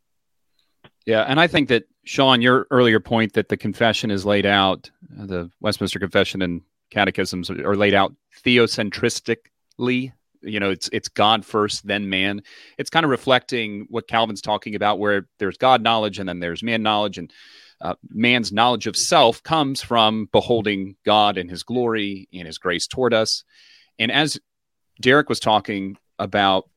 [1.06, 4.90] Yeah, and I think that Sean, your earlier point that the confession is laid out,
[5.20, 6.62] uh, the Westminster Confession and
[6.92, 8.14] Catechisms are laid out
[8.44, 10.12] theocentristically.
[10.42, 12.42] You know, it's it's God first, then man.
[12.78, 16.64] It's kind of reflecting what Calvin's talking about, where there's God knowledge and then there's
[16.64, 17.32] man knowledge, and
[17.82, 22.88] uh, man's knowledge of self comes from beholding God and His glory and His grace
[22.88, 23.44] toward us.
[23.98, 24.40] And as
[25.02, 26.70] Derek was talking about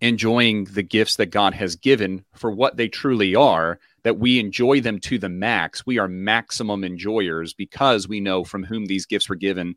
[0.00, 4.80] enjoying the gifts that God has given for what they truly are, that we enjoy
[4.80, 5.86] them to the max.
[5.86, 9.76] We are maximum enjoyers because we know from whom these gifts were given.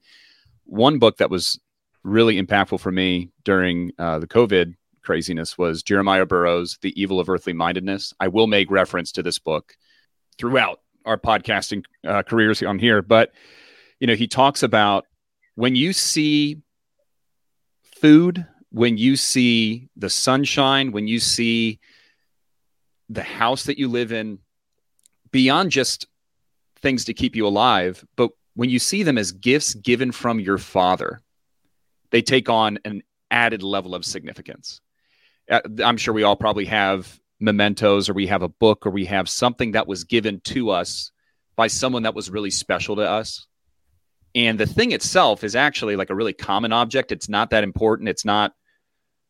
[0.66, 1.60] One book that was
[2.06, 7.30] really impactful for me during uh, the COVID craziness was Jeremiah Burroughs' The Evil of
[7.30, 8.14] Earthly Mindedness.
[8.20, 9.76] I will make reference to this book
[10.38, 13.32] throughout our podcasting uh, careers on here, but
[14.00, 15.06] you know, he talks about
[15.56, 16.62] when you see
[18.02, 21.80] food, when you see the sunshine, when you see
[23.10, 24.40] the house that you live in,
[25.32, 26.08] beyond just
[26.82, 30.58] things to keep you alive, but when you see them as gifts given from your
[30.58, 31.22] father,
[32.12, 34.82] they take on an added level of significance.
[35.50, 39.06] Uh, I'm sure we all probably have mementos or we have a book or we
[39.06, 41.12] have something that was given to us
[41.56, 43.48] by someone that was really special to us.
[44.34, 47.12] And the thing itself is actually like a really common object.
[47.12, 48.10] It's not that important.
[48.10, 48.54] It's not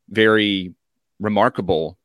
[0.09, 0.73] very
[1.19, 1.97] remarkable,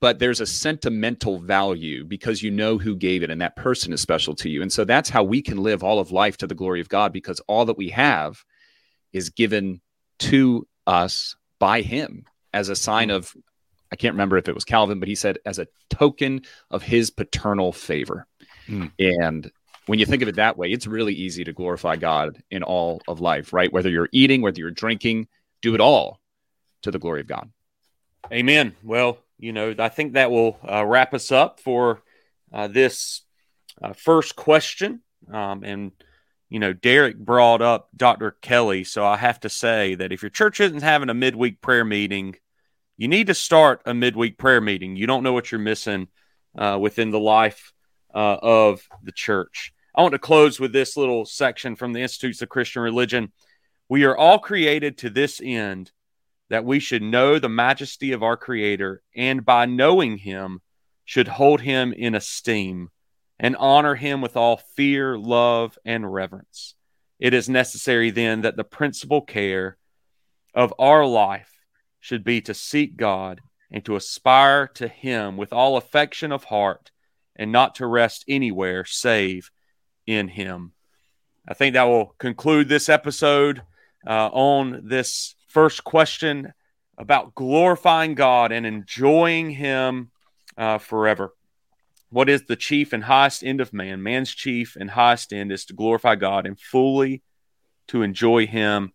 [0.00, 4.00] but there's a sentimental value because you know who gave it and that person is
[4.00, 4.60] special to you.
[4.60, 7.12] And so that's how we can live all of life to the glory of God
[7.12, 8.44] because all that we have
[9.12, 9.80] is given
[10.18, 13.34] to us by him as a sign of
[13.92, 17.10] I can't remember if it was Calvin, but he said as a token of his
[17.10, 18.26] paternal favor.
[18.66, 18.90] Mm.
[18.98, 19.50] And
[19.86, 23.00] when you think of it that way, it's really easy to glorify God in all
[23.06, 23.72] of life, right?
[23.72, 25.28] Whether you're eating, whether you're drinking,
[25.62, 26.20] do it all
[26.82, 27.48] to the glory of God.
[28.32, 28.74] Amen.
[28.82, 32.02] Well, you know, I think that will uh, wrap us up for
[32.52, 33.22] uh, this
[33.80, 35.02] uh, first question.
[35.32, 35.92] Um, and,
[36.48, 38.32] you know, Derek brought up Dr.
[38.40, 38.84] Kelly.
[38.84, 42.36] So I have to say that if your church isn't having a midweek prayer meeting,
[42.96, 44.96] you need to start a midweek prayer meeting.
[44.96, 46.08] You don't know what you're missing
[46.56, 47.72] uh, within the life
[48.14, 49.72] uh, of the church.
[49.94, 53.32] I want to close with this little section from the Institutes of Christian Religion.
[53.88, 55.90] We are all created to this end
[56.48, 60.60] that we should know the majesty of our Creator, and by knowing Him,
[61.04, 62.90] should hold Him in esteem
[63.38, 66.74] and honor Him with all fear, love, and reverence.
[67.18, 69.76] It is necessary then that the principal care
[70.54, 71.52] of our life
[72.00, 76.90] should be to seek God and to aspire to Him with all affection of heart
[77.34, 79.50] and not to rest anywhere save
[80.06, 80.72] in Him.
[81.48, 83.62] I think that will conclude this episode
[84.06, 86.52] uh, on this first question
[86.98, 90.10] about glorifying God and enjoying Him
[90.56, 91.34] uh, forever.
[92.10, 94.02] What is the chief and highest end of man?
[94.02, 97.22] Man's chief and highest end is to glorify God and fully
[97.88, 98.92] to enjoy Him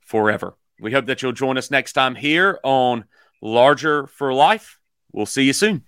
[0.00, 0.56] forever.
[0.80, 3.04] We hope that you'll join us next time here on
[3.40, 4.78] Larger for Life.
[5.12, 5.84] We'll see you soon.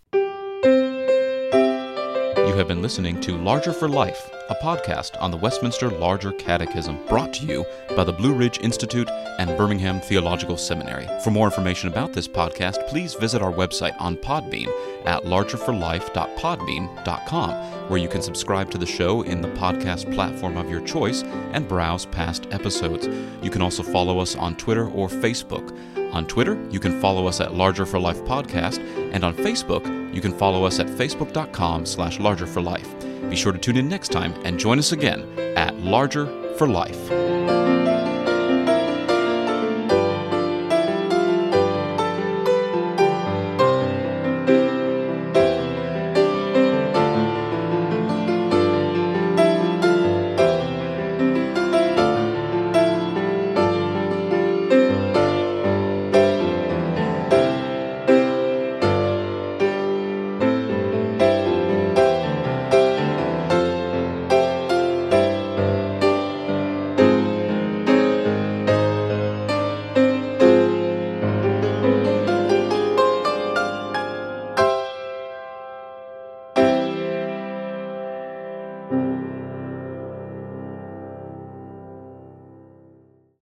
[2.57, 7.35] Have been listening to Larger for Life a podcast on the Westminster Larger Catechism brought
[7.35, 11.09] to you by the Blue Ridge Institute and Birmingham Theological Seminary.
[11.25, 14.69] For more information about this podcast, please visit our website on Podbean
[15.05, 17.51] at largerforlife.podbean.com,
[17.89, 21.67] where you can subscribe to the show in the podcast platform of your choice and
[21.69, 23.09] browse past episodes.
[23.43, 25.77] You can also follow us on Twitter or Facebook.
[26.17, 28.79] On Twitter, you can follow us at Larger for Life Podcast,
[29.13, 32.89] and on Facebook, you can follow us at facebook.com slash larger for life.
[33.29, 35.27] Be sure to tune in next time and join us again
[35.59, 36.25] at Larger
[36.57, 37.36] for Life.